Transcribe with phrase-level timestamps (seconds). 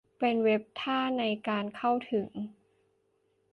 [0.19, 2.29] เป็นเว็บท่าในการเข้าถึง